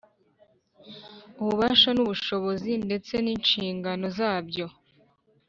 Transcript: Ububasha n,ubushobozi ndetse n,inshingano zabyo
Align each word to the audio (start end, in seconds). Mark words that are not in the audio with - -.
Ububasha 1.41 1.89
n,ubushobozi 1.93 2.71
ndetse 2.85 3.13
n,inshingano 3.25 4.05
zabyo 4.17 4.65